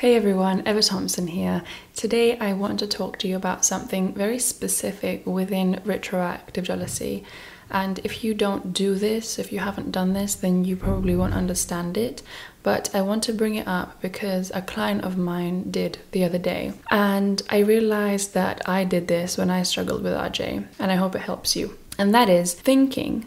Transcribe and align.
Hey 0.00 0.14
everyone, 0.14 0.62
Eva 0.68 0.82
Thompson 0.82 1.26
here. 1.26 1.62
Today 1.94 2.38
I 2.38 2.52
want 2.52 2.80
to 2.80 2.86
talk 2.86 3.18
to 3.20 3.28
you 3.28 3.34
about 3.34 3.64
something 3.64 4.12
very 4.12 4.38
specific 4.38 5.26
within 5.26 5.80
retroactive 5.86 6.64
jealousy. 6.64 7.24
And 7.70 7.98
if 8.00 8.22
you 8.22 8.34
don't 8.34 8.74
do 8.74 8.96
this, 8.96 9.38
if 9.38 9.50
you 9.50 9.60
haven't 9.60 9.92
done 9.92 10.12
this, 10.12 10.34
then 10.34 10.66
you 10.66 10.76
probably 10.76 11.16
won't 11.16 11.32
understand 11.32 11.96
it. 11.96 12.20
But 12.62 12.94
I 12.94 13.00
want 13.00 13.22
to 13.22 13.32
bring 13.32 13.54
it 13.54 13.66
up 13.66 14.02
because 14.02 14.52
a 14.54 14.60
client 14.60 15.02
of 15.02 15.16
mine 15.16 15.70
did 15.70 15.96
the 16.12 16.24
other 16.24 16.38
day. 16.38 16.74
And 16.90 17.40
I 17.48 17.60
realized 17.60 18.34
that 18.34 18.68
I 18.68 18.84
did 18.84 19.08
this 19.08 19.38
when 19.38 19.48
I 19.48 19.62
struggled 19.62 20.02
with 20.02 20.12
RJ, 20.12 20.66
and 20.78 20.92
I 20.92 20.96
hope 20.96 21.14
it 21.14 21.22
helps 21.22 21.56
you. 21.56 21.78
And 21.98 22.14
that 22.14 22.28
is 22.28 22.52
thinking 22.52 23.24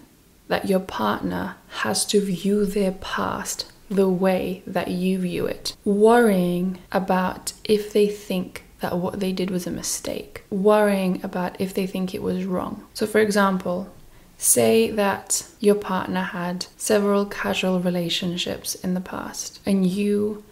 that 0.49 0.69
your 0.69 0.81
partner 0.81 1.55
has 1.79 2.05
to 2.05 2.21
view 2.21 2.67
their 2.67 2.91
past 2.91 3.71
the 3.89 4.09
way 4.09 4.63
that 4.67 4.89
you 4.89 5.19
view 5.19 5.45
it, 5.45 5.75
worrying 5.83 6.79
about 6.91 7.53
if 7.63 7.91
they 7.91 8.07
think 8.07 8.63
that 8.81 8.97
what 8.97 9.19
they 9.19 9.31
did 9.31 9.49
was 9.49 9.67
a 9.67 9.71
mistake, 9.71 10.43
worrying 10.49 11.19
about 11.23 11.59
if 11.59 11.73
they 11.73 11.85
think 11.85 12.13
it 12.13 12.21
was 12.21 12.45
wrong. 12.45 12.85
So, 12.93 13.05
for 13.05 13.19
example, 13.19 13.91
say 14.37 14.89
that 14.91 15.45
your 15.59 15.75
partner 15.75 16.21
had 16.21 16.65
several 16.77 17.25
casual 17.25 17.81
relationships 17.81 18.75
in 18.75 18.93
the 18.93 19.01
past 19.01 19.59
and 19.65 19.85
you 19.85 20.43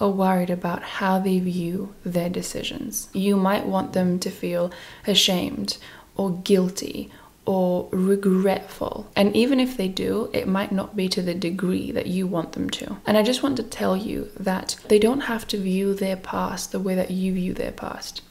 are 0.00 0.10
worried 0.10 0.50
about 0.50 0.82
how 0.82 1.18
they 1.20 1.38
view 1.38 1.94
their 2.04 2.30
decisions. 2.30 3.08
You 3.12 3.36
might 3.36 3.66
want 3.66 3.92
them 3.92 4.18
to 4.20 4.30
feel 4.30 4.72
ashamed 5.06 5.76
or 6.16 6.32
guilty 6.32 7.10
or 7.46 7.88
regretful. 7.90 9.10
And 9.16 9.34
even 9.34 9.60
if 9.60 9.76
they 9.76 9.88
do, 9.88 10.30
it 10.32 10.46
might 10.46 10.72
not 10.72 10.94
be 10.94 11.08
to 11.08 11.22
the 11.22 11.34
degree 11.34 11.90
that 11.90 12.06
you 12.06 12.26
want 12.26 12.52
them 12.52 12.70
to. 12.70 12.98
And 13.06 13.16
I 13.16 13.22
just 13.22 13.42
want 13.42 13.56
to 13.56 13.62
tell 13.62 13.96
you 13.96 14.30
that 14.38 14.76
they 14.88 14.98
don't 14.98 15.22
have 15.22 15.46
to 15.48 15.58
view 15.58 15.94
their 15.94 16.16
past 16.16 16.72
the 16.72 16.80
way 16.80 16.94
that 16.94 17.10
you 17.10 17.32
view 17.32 17.54
their 17.54 17.72
past. 17.72 18.22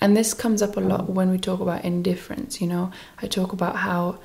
And 0.00 0.16
this 0.16 0.34
comes 0.34 0.62
up 0.62 0.76
a 0.76 0.80
lot 0.80 1.06
mm. 1.06 1.10
when 1.10 1.30
we 1.30 1.38
talk 1.38 1.60
about 1.60 1.84
indifference, 1.84 2.60
you 2.60 2.66
know. 2.66 2.92
I 3.20 3.26
talk 3.26 3.52
about 3.52 3.76
how 3.76 4.18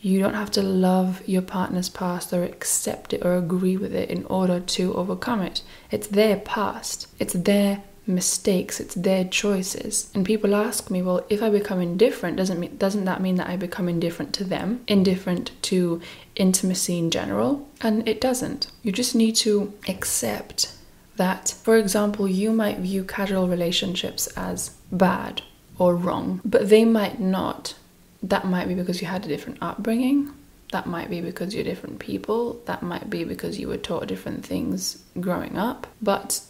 you 0.00 0.20
don't 0.20 0.34
have 0.34 0.50
to 0.52 0.62
love 0.62 1.26
your 1.26 1.42
partner's 1.42 1.88
past 1.88 2.32
or 2.32 2.44
accept 2.44 3.12
it 3.12 3.24
or 3.24 3.36
agree 3.36 3.76
with 3.76 3.94
it 3.94 4.08
in 4.10 4.24
order 4.26 4.60
to 4.60 4.94
overcome 4.94 5.40
it. 5.40 5.62
It's 5.90 6.06
their 6.06 6.36
past, 6.36 7.08
it's 7.18 7.34
their 7.34 7.82
mistakes, 8.08 8.80
it's 8.80 8.94
their 8.94 9.24
choices. 9.24 10.10
And 10.14 10.24
people 10.24 10.54
ask 10.54 10.90
me, 10.90 11.02
well, 11.02 11.24
if 11.28 11.42
I 11.42 11.50
become 11.50 11.80
indifferent, 11.80 12.36
doesn't 12.36 12.58
mean 12.58 12.76
doesn't 12.76 13.04
that 13.04 13.20
mean 13.20 13.36
that 13.36 13.48
I 13.48 13.56
become 13.56 13.88
indifferent 13.88 14.32
to 14.34 14.44
them, 14.44 14.82
indifferent 14.88 15.52
to 15.62 16.00
intimacy 16.34 16.98
in 16.98 17.10
general? 17.10 17.68
And 17.80 18.08
it 18.08 18.20
doesn't. 18.20 18.70
You 18.82 18.90
just 18.92 19.14
need 19.14 19.36
to 19.36 19.74
accept 19.86 20.74
that, 21.16 21.54
for 21.62 21.76
example, 21.76 22.26
you 22.26 22.52
might 22.52 22.78
view 22.78 23.04
casual 23.04 23.48
relationships 23.48 24.26
as 24.28 24.70
bad 24.90 25.42
or 25.78 25.94
wrong, 25.94 26.40
but 26.44 26.68
they 26.68 26.84
might 26.84 27.20
not. 27.20 27.74
That 28.22 28.46
might 28.46 28.68
be 28.68 28.74
because 28.74 29.00
you 29.00 29.06
had 29.06 29.24
a 29.24 29.28
different 29.28 29.58
upbringing. 29.60 30.32
That 30.72 30.86
might 30.86 31.08
be 31.08 31.20
because 31.20 31.54
you're 31.54 31.64
different 31.64 31.98
people. 31.98 32.60
That 32.66 32.82
might 32.82 33.08
be 33.08 33.24
because 33.24 33.58
you 33.58 33.68
were 33.68 33.76
taught 33.76 34.06
different 34.06 34.44
things 34.44 35.02
growing 35.20 35.56
up. 35.56 35.86
But 36.02 36.40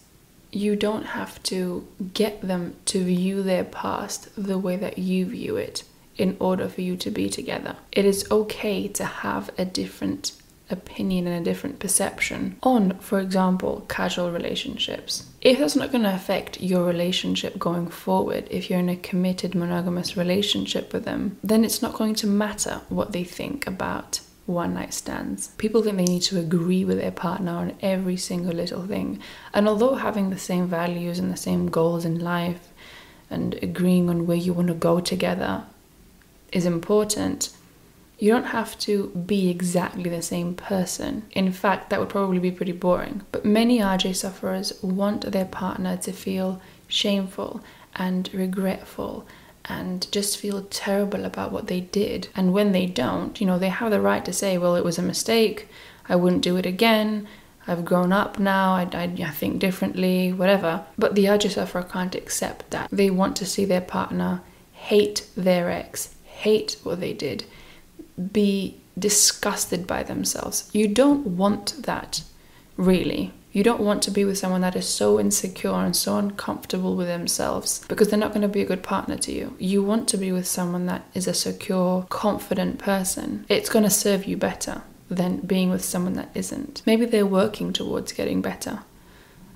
you 0.51 0.77
don't 0.77 1.07
have 1.07 1.43
to 1.45 1.87
get 2.15 2.41
them 2.41 2.77
to 2.87 3.05
view 3.05 3.43
their 3.43 3.65
past 3.65 4.29
the 4.37 4.59
way 4.59 4.77
that 4.77 4.99
you 4.99 5.27
view 5.27 5.57
it 5.57 5.83
in 6.17 6.37
order 6.41 6.69
for 6.69 6.81
you 6.81 6.97
to 6.97 7.11
be 7.11 7.29
together. 7.29 7.77
It 7.93 8.05
is 8.05 8.27
okay 8.31 8.89
to 8.89 9.05
have 9.05 9.51
a 9.57 9.65
different 9.65 10.33
opinion 10.71 11.27
and 11.27 11.41
a 11.41 11.51
different 11.51 11.79
perception 11.79 12.59
on, 12.63 12.99
for 12.99 13.21
example, 13.21 13.87
casual 13.89 14.31
relationships. 14.31 15.27
If 15.41 15.59
that's 15.59 15.77
not 15.77 15.93
going 15.93 16.05
to 16.05 16.15
affect 16.15 16.61
your 16.61 16.85
relationship 16.85 17.59
going 17.59 17.89
forward, 17.89 18.49
if 18.51 18.69
you're 18.69 18.81
in 18.81 18.89
a 18.89 18.97
committed 18.97 19.55
monogamous 19.55 20.17
relationship 20.17 20.93
with 20.93 21.05
them, 21.05 21.39
then 21.43 21.65
it's 21.65 21.81
not 21.81 21.95
going 21.95 22.15
to 22.17 22.27
matter 22.27 22.83
what 22.89 23.13
they 23.13 23.25
think 23.25 23.67
about 23.67 24.21
one 24.49 24.75
night 24.75 24.95
stands. 24.95 25.49
People 25.59 25.83
think 25.83 25.99
they 25.99 26.05
need 26.05 26.23
to 26.23 26.39
agree 26.39 26.85
with 26.85 26.99
their 26.99 27.11
partner 27.11 27.53
on 27.53 27.77
every 27.83 28.17
single 28.17 28.53
little 28.53 28.87
thing. 28.87 29.21
And 29.53 29.69
although 29.69 29.97
having 29.97 30.31
the 30.31 30.39
same 30.39 30.67
values 30.67 31.19
and 31.19 31.31
the 31.31 31.37
same 31.37 31.69
goals 31.69 32.05
in 32.05 32.19
life 32.19 32.69
and 33.31 33.55
agreeing 33.63 34.09
on 34.09 34.27
where 34.27 34.37
you 34.37 34.55
want 34.55 34.69
to 34.69 34.75
go 34.75 35.01
together 35.01 35.65
is 36.51 36.65
important, 36.65 37.51
you 38.19 38.33
don't 38.33 38.47
have 38.47 38.79
to 38.79 39.09
be 39.27 39.51
exactly 39.51 40.09
the 40.09 40.23
same 40.23 40.55
person. 40.55 41.25
In 41.33 41.53
fact, 41.53 41.91
that 41.91 42.01
would 42.01 42.09
probably 42.09 42.39
be 42.39 42.51
pretty 42.51 42.73
boring. 42.73 43.23
But 43.31 43.45
many 43.45 43.81
RJ 43.81 44.17
sufferers 44.17 44.83
want 44.83 45.31
their 45.31 45.45
partner 45.45 45.99
to 45.99 46.13
feel 46.13 46.61
shameful 46.89 47.61
and 47.95 48.31
regretful 48.33 49.27
and 49.69 50.11
just 50.11 50.39
feel 50.39 50.63
terrible 50.63 51.25
about 51.25 51.53
what 51.53 51.67
they 51.67 51.81
did. 51.81 52.29
And 52.35 52.53
when 52.53 52.73
they 52.73 52.87
don't, 52.87 53.41
you 53.41 53.47
know, 53.47 53.59
they 53.59 53.69
have 53.69 53.91
the 53.91 54.01
right 54.01 54.25
to 54.25 54.33
say, 54.33 54.59
well, 54.59 54.77
it 54.77 54.85
was 54.85 54.99
a 54.99 55.03
mistake, 55.03 55.69
I 56.09 56.17
wouldn't 56.17 56.43
do 56.43 56.57
it 56.57 56.67
again. 56.67 57.29
I've 57.67 57.85
grown 57.85 58.13
up 58.13 58.39
now, 58.39 58.75
I, 58.75 58.89
I, 58.95 59.03
I 59.23 59.31
think 59.31 59.59
differently, 59.59 60.33
whatever. 60.33 60.87
But 60.97 61.15
the 61.15 61.27
RJ 61.27 61.51
sufferer 61.51 61.83
can't 61.83 62.15
accept 62.15 62.71
that. 62.71 62.89
They 62.91 63.11
want 63.11 63.37
to 63.37 63.47
see 63.47 63.67
their 63.67 63.83
partner 63.83 64.41
hate 64.73 65.27
their 65.37 65.71
ex, 65.71 66.15
hate 66.25 66.79
what 66.83 67.01
they 67.01 67.13
did, 67.13 67.45
be 68.33 68.81
disgusted 68.99 69.87
by 69.87 70.03
themselves. 70.03 70.71
You 70.73 70.89
don't 70.89 71.27
want 71.27 71.83
that, 71.83 72.23
really. 72.77 73.33
You 73.53 73.63
don't 73.63 73.81
want 73.81 74.03
to 74.03 74.11
be 74.11 74.25
with 74.25 74.39
someone 74.39 74.61
that 74.61 74.77
is 74.77 74.89
so 74.89 75.19
insecure 75.19 75.73
and 75.73 75.97
so 75.97 76.17
uncomfortable 76.17 76.97
with 76.97 77.07
themselves 77.07 77.85
because 77.89 78.09
they're 78.09 78.19
not 78.19 78.33
going 78.33 78.43
to 78.43 78.49
be 78.49 78.63
a 78.63 78.67
good 78.67 78.83
partner 78.83 79.17
to 79.19 79.33
you. 79.33 79.57
You 79.59 79.83
want 79.83 80.09
to 80.09 80.17
be 80.17 80.33
with 80.33 80.47
someone 80.47 80.87
that 80.87 81.05
is 81.15 81.27
a 81.27 81.35
secure, 81.35 82.07
confident 82.11 82.79
person. 82.79 83.47
It's 83.49 83.71
going 83.71 83.85
to 83.85 83.91
serve 83.91 84.27
you 84.27 84.37
better 84.37 84.83
than 85.11 85.39
being 85.39 85.71
with 85.71 85.85
someone 85.85 86.15
that 86.15 86.31
isn't. 86.35 86.83
Maybe 86.85 87.07
they're 87.07 87.27
working 87.27 87.73
towards 87.73 88.13
getting 88.13 88.43
better. 88.43 88.81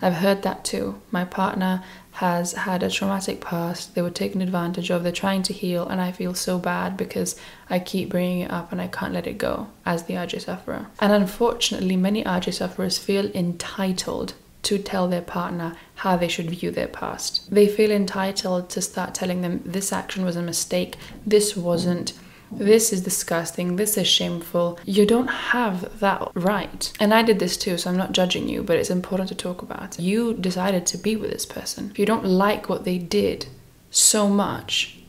I've 0.03 0.15
heard 0.15 0.43
that 0.43 0.65
too. 0.65 1.01
My 1.11 1.25
partner 1.25 1.83
has 2.13 2.53
had 2.53 2.83
a 2.83 2.91
traumatic 2.91 3.41
past, 3.41 3.95
they 3.95 4.03
were 4.03 4.11
taken 4.11 4.43
advantage 4.43 4.91
of, 4.91 5.03
they're 5.03 5.13
trying 5.13 5.43
to 5.45 5.53
heal, 5.53 5.87
and 5.89 6.01
I 6.01 6.13
feel 6.13 6.35
so 6.35 6.59
bad 6.59 6.97
because 6.97 7.37
I 7.71 7.79
keep 7.79 8.11
bringing 8.11 8.41
it 8.41 8.51
up 8.51 8.71
and 8.71 8.83
I 8.83 8.89
can't 8.89 9.15
let 9.15 9.27
it 9.27 9.39
go 9.39 9.69
as 9.87 10.05
the 10.05 10.15
RJ 10.15 10.43
sufferer. 10.43 10.89
And 11.01 11.13
unfortunately, 11.13 11.97
many 11.97 12.23
RJ 12.23 12.55
sufferers 12.55 12.99
feel 12.99 13.31
entitled 13.35 14.35
to 14.65 14.79
tell 14.79 15.09
their 15.09 15.23
partner 15.23 15.75
how 15.97 16.17
they 16.17 16.29
should 16.29 16.51
view 16.51 16.71
their 16.71 16.87
past. 16.87 17.53
They 17.53 17.67
feel 17.67 17.91
entitled 17.91 18.71
to 18.71 18.83
start 18.83 19.15
telling 19.15 19.41
them 19.41 19.63
this 19.65 19.93
action 19.93 20.25
was 20.25 20.37
a 20.37 20.43
mistake, 20.43 20.97
this 21.27 21.57
wasn't 21.57 22.13
this 22.53 22.93
is 22.93 23.03
disgusting, 23.03 23.77
this 23.77 23.97
is 23.97 24.07
shameful. 24.07 24.79
You 24.85 25.07
don't 25.07 25.29
have 25.29 26.01
that 26.01 26.31
right. 26.35 26.93
And 27.01 27.13
I 27.13 27.23
did 27.23 27.39
this 27.39 27.57
too, 27.57 27.79
so 27.79 27.91
I'm 27.91 27.97
not 27.97 28.13
judging 28.13 28.49
you, 28.49 28.63
but 28.63 28.77
it's 28.77 28.91
important 28.91 29.29
to 29.31 29.35
talk 29.35 29.63
about. 29.63 29.99
You 29.99 30.35
decided 30.35 30.87
to 30.87 30.99
be 30.99 31.17
with 31.17 31.31
this 31.31 31.47
person. 31.47 31.91
If 31.91 31.99
you 31.99 32.07
don't 32.07 32.25
like 32.25 32.69
what 32.69 32.85
they 32.85 32.99
did 32.99 33.47
so 33.91 34.29
much, 34.29 35.02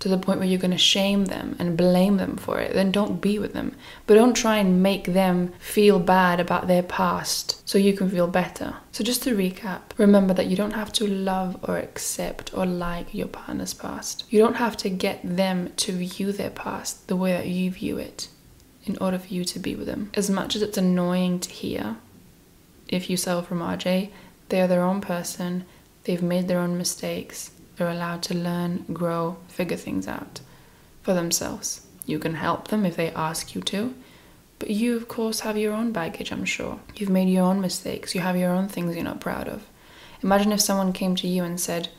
to 0.00 0.08
the 0.08 0.18
point 0.18 0.38
where 0.38 0.48
you're 0.48 0.60
going 0.60 0.70
to 0.70 0.78
shame 0.78 1.24
them 1.24 1.56
and 1.58 1.76
blame 1.76 2.18
them 2.18 2.36
for 2.36 2.60
it, 2.60 2.72
then 2.72 2.92
don't 2.92 3.20
be 3.20 3.38
with 3.38 3.52
them. 3.52 3.74
But 4.06 4.14
don't 4.14 4.34
try 4.34 4.58
and 4.58 4.82
make 4.82 5.06
them 5.06 5.52
feel 5.58 5.98
bad 5.98 6.38
about 6.38 6.68
their 6.68 6.82
past 6.82 7.68
so 7.68 7.78
you 7.78 7.92
can 7.92 8.08
feel 8.08 8.28
better. 8.28 8.76
So, 8.92 9.02
just 9.02 9.22
to 9.24 9.36
recap, 9.36 9.80
remember 9.96 10.34
that 10.34 10.46
you 10.46 10.56
don't 10.56 10.72
have 10.72 10.92
to 10.94 11.06
love 11.06 11.58
or 11.62 11.78
accept 11.78 12.54
or 12.54 12.66
like 12.66 13.14
your 13.14 13.28
partner's 13.28 13.74
past. 13.74 14.24
You 14.30 14.40
don't 14.40 14.56
have 14.56 14.76
to 14.78 14.90
get 14.90 15.20
them 15.24 15.72
to 15.76 15.92
view 15.92 16.32
their 16.32 16.50
past 16.50 17.08
the 17.08 17.16
way 17.16 17.32
that 17.32 17.46
you 17.46 17.70
view 17.70 17.98
it 17.98 18.28
in 18.84 18.96
order 19.00 19.18
for 19.18 19.34
you 19.34 19.44
to 19.44 19.58
be 19.58 19.74
with 19.74 19.86
them. 19.86 20.10
As 20.14 20.30
much 20.30 20.56
as 20.56 20.62
it's 20.62 20.78
annoying 20.78 21.40
to 21.40 21.50
hear, 21.50 21.96
if 22.88 23.10
you 23.10 23.16
sell 23.16 23.42
from 23.42 23.60
RJ, 23.60 24.10
they 24.48 24.60
are 24.62 24.66
their 24.66 24.82
own 24.82 25.00
person, 25.00 25.66
they've 26.04 26.22
made 26.22 26.48
their 26.48 26.58
own 26.58 26.78
mistakes 26.78 27.50
they're 27.78 27.88
allowed 27.88 28.22
to 28.24 28.34
learn, 28.34 28.84
grow, 28.92 29.36
figure 29.46 29.76
things 29.76 30.08
out 30.08 30.40
for 31.02 31.14
themselves. 31.14 31.86
You 32.06 32.18
can 32.18 32.34
help 32.34 32.68
them 32.68 32.84
if 32.84 32.96
they 32.96 33.10
ask 33.10 33.54
you 33.54 33.60
to, 33.62 33.94
but 34.58 34.70
you, 34.70 34.96
of 34.96 35.06
course, 35.06 35.40
have 35.40 35.56
your 35.56 35.72
own 35.72 35.92
baggage, 35.92 36.32
I'm 36.32 36.44
sure. 36.44 36.80
You've 36.96 37.10
made 37.10 37.28
your 37.28 37.44
own 37.44 37.60
mistakes, 37.60 38.14
you 38.14 38.20
have 38.22 38.36
your 38.36 38.50
own 38.50 38.68
things 38.68 38.94
you're 38.94 39.04
not 39.04 39.20
proud 39.20 39.48
of. 39.48 39.66
Imagine 40.22 40.50
if 40.50 40.60
someone 40.60 40.92
came 40.92 41.14
to 41.16 41.28
you 41.28 41.44
and 41.44 41.60
said, 41.60 41.90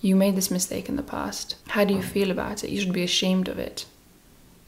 You 0.00 0.14
made 0.14 0.36
this 0.36 0.50
mistake 0.50 0.88
in 0.88 0.96
the 0.96 1.02
past. 1.02 1.56
How 1.68 1.84
do 1.84 1.92
you 1.94 2.02
feel 2.02 2.30
about 2.30 2.62
it? 2.62 2.70
You 2.70 2.80
should 2.80 2.92
be 2.92 3.02
ashamed 3.02 3.48
of 3.48 3.58
it. 3.58 3.86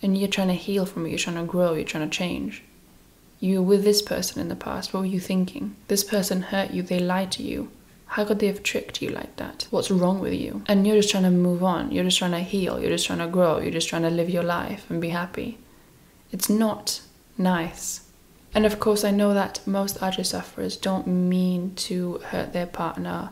And 0.02 0.18
you're 0.18 0.28
trying 0.28 0.48
to 0.48 0.54
heal 0.54 0.86
from 0.86 1.06
it, 1.06 1.10
you're 1.10 1.18
trying 1.18 1.36
to 1.36 1.44
grow, 1.44 1.74
you're 1.74 1.84
trying 1.84 2.10
to 2.10 2.16
change. 2.16 2.64
You 3.38 3.58
were 3.58 3.68
with 3.68 3.84
this 3.84 4.02
person 4.02 4.40
in 4.40 4.48
the 4.48 4.56
past, 4.56 4.92
what 4.92 5.00
were 5.00 5.06
you 5.06 5.20
thinking? 5.20 5.76
This 5.86 6.02
person 6.02 6.42
hurt 6.42 6.72
you, 6.72 6.82
they 6.82 6.98
lied 6.98 7.30
to 7.32 7.42
you. 7.42 7.70
How 8.06 8.24
could 8.24 8.38
they 8.38 8.46
have 8.46 8.62
tricked 8.62 9.02
you 9.02 9.10
like 9.10 9.36
that? 9.36 9.66
What's 9.70 9.90
wrong 9.90 10.20
with 10.20 10.34
you? 10.34 10.62
And 10.66 10.86
you're 10.86 10.96
just 10.96 11.10
trying 11.10 11.24
to 11.24 11.30
move 11.30 11.64
on. 11.64 11.90
You're 11.90 12.04
just 12.04 12.18
trying 12.18 12.32
to 12.32 12.40
heal. 12.40 12.80
You're 12.80 12.90
just 12.90 13.06
trying 13.06 13.18
to 13.18 13.26
grow. 13.26 13.58
You're 13.58 13.72
just 13.72 13.88
trying 13.88 14.02
to 14.02 14.10
live 14.10 14.30
your 14.30 14.42
life 14.42 14.88
and 14.90 15.00
be 15.00 15.08
happy. 15.08 15.58
It's 16.30 16.48
not 16.48 17.00
nice. 17.36 18.02
And 18.54 18.64
of 18.66 18.78
course, 18.78 19.04
I 19.04 19.10
know 19.10 19.34
that 19.34 19.60
most 19.66 19.98
RJ 19.98 20.26
sufferers 20.26 20.76
don't 20.76 21.06
mean 21.06 21.74
to 21.76 22.18
hurt 22.26 22.52
their 22.52 22.66
partner 22.66 23.30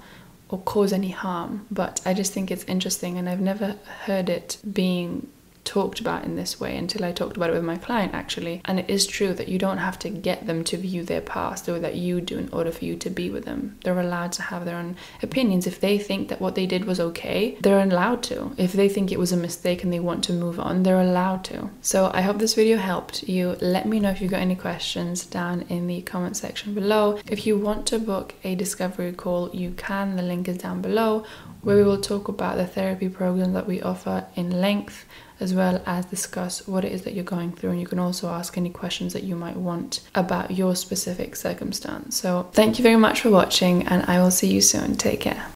or 0.48 0.58
cause 0.58 0.92
any 0.92 1.10
harm, 1.10 1.66
but 1.70 2.00
I 2.04 2.12
just 2.12 2.32
think 2.32 2.50
it's 2.50 2.64
interesting 2.64 3.16
and 3.18 3.28
I've 3.28 3.40
never 3.40 3.76
heard 4.04 4.28
it 4.28 4.58
being 4.70 5.28
talked 5.64 6.00
about 6.00 6.24
in 6.24 6.36
this 6.36 6.60
way 6.60 6.76
until 6.76 7.04
I 7.04 7.12
talked 7.12 7.36
about 7.36 7.50
it 7.50 7.54
with 7.54 7.64
my 7.64 7.76
client 7.76 8.14
actually. 8.14 8.60
And 8.64 8.78
it 8.78 8.90
is 8.90 9.06
true 9.06 9.32
that 9.34 9.48
you 9.48 9.58
don't 9.58 9.78
have 9.78 9.98
to 10.00 10.10
get 10.10 10.46
them 10.46 10.64
to 10.64 10.76
view 10.76 11.04
their 11.04 11.20
past 11.20 11.68
or 11.68 11.78
that 11.78 11.94
you 11.94 12.20
do 12.20 12.38
in 12.38 12.48
order 12.52 12.72
for 12.72 12.84
you 12.84 12.96
to 12.96 13.10
be 13.10 13.30
with 13.30 13.44
them. 13.44 13.78
They're 13.84 13.98
allowed 13.98 14.32
to 14.32 14.42
have 14.42 14.64
their 14.64 14.76
own 14.76 14.96
opinions. 15.22 15.66
If 15.66 15.80
they 15.80 15.98
think 15.98 16.28
that 16.28 16.40
what 16.40 16.54
they 16.54 16.66
did 16.66 16.84
was 16.84 17.00
okay, 17.00 17.56
they're 17.60 17.80
allowed 17.80 18.22
to. 18.24 18.52
If 18.56 18.72
they 18.72 18.88
think 18.88 19.12
it 19.12 19.18
was 19.18 19.32
a 19.32 19.36
mistake 19.36 19.82
and 19.82 19.92
they 19.92 20.00
want 20.00 20.24
to 20.24 20.32
move 20.32 20.58
on, 20.58 20.82
they're 20.82 21.00
allowed 21.00 21.44
to. 21.44 21.70
So 21.80 22.10
I 22.12 22.22
hope 22.22 22.38
this 22.38 22.54
video 22.54 22.76
helped 22.76 23.22
you. 23.28 23.56
Let 23.60 23.86
me 23.86 24.00
know 24.00 24.10
if 24.10 24.20
you've 24.20 24.30
got 24.30 24.40
any 24.40 24.56
questions 24.56 25.24
down 25.24 25.62
in 25.68 25.86
the 25.86 26.02
comment 26.02 26.36
section 26.36 26.74
below. 26.74 27.18
If 27.26 27.46
you 27.46 27.56
want 27.56 27.86
to 27.88 27.98
book 27.98 28.34
a 28.44 28.54
discovery 28.54 29.12
call, 29.12 29.50
you 29.52 29.72
can. 29.72 30.16
The 30.16 30.22
link 30.22 30.48
is 30.48 30.58
down 30.58 30.82
below 30.82 31.24
where 31.62 31.76
we 31.76 31.84
will 31.84 32.00
talk 32.00 32.28
about 32.28 32.56
the 32.56 32.66
therapy 32.66 33.08
program 33.08 33.52
that 33.52 33.68
we 33.68 33.80
offer 33.80 34.26
in 34.34 34.60
length 34.60 35.06
as 35.42 35.52
well 35.52 35.82
as 35.84 36.06
discuss 36.06 36.66
what 36.66 36.84
it 36.84 36.92
is 36.92 37.02
that 37.02 37.14
you're 37.14 37.24
going 37.24 37.52
through. 37.52 37.70
And 37.70 37.80
you 37.80 37.86
can 37.86 37.98
also 37.98 38.28
ask 38.28 38.56
any 38.56 38.70
questions 38.70 39.12
that 39.12 39.24
you 39.24 39.36
might 39.36 39.56
want 39.56 40.00
about 40.14 40.52
your 40.52 40.74
specific 40.76 41.36
circumstance. 41.36 42.16
So, 42.16 42.48
thank 42.52 42.78
you 42.78 42.82
very 42.82 42.96
much 42.96 43.20
for 43.20 43.30
watching, 43.30 43.86
and 43.88 44.04
I 44.06 44.20
will 44.20 44.30
see 44.30 44.50
you 44.50 44.60
soon. 44.60 44.96
Take 44.96 45.20
care. 45.20 45.46